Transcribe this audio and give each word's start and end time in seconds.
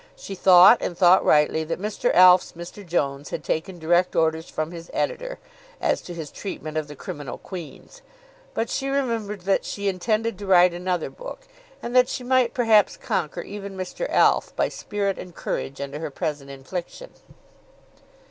She 0.15 0.33
thought, 0.33 0.79
and 0.81 0.97
thought 0.97 1.23
rightly, 1.23 1.63
that 1.63 1.79
Mr. 1.79 2.11
Alf's 2.15 2.53
Mr. 2.53 2.83
Jones 2.83 3.29
had 3.29 3.43
taken 3.43 3.77
direct 3.77 4.15
orders 4.15 4.49
from 4.49 4.71
his 4.71 4.89
editor, 4.95 5.37
as 5.79 6.01
to 6.01 6.15
his 6.15 6.31
treatment 6.31 6.75
of 6.75 6.87
the 6.87 6.95
"Criminal 6.95 7.37
Queens." 7.37 8.01
But 8.55 8.71
she 8.71 8.87
remembered 8.89 9.41
that 9.41 9.63
she 9.63 9.87
intended 9.87 10.39
to 10.39 10.47
write 10.47 10.73
another 10.73 11.11
book, 11.11 11.41
and 11.83 11.95
that 11.95 12.09
she 12.09 12.23
might 12.23 12.55
perhaps 12.55 12.97
conquer 12.97 13.41
even 13.43 13.77
Mr. 13.77 14.09
Alf 14.09 14.55
by 14.55 14.69
spirit 14.69 15.19
and 15.19 15.35
courage 15.35 15.79
under 15.79 15.99
her 15.99 16.09
present 16.09 16.49
infliction. 16.49 17.13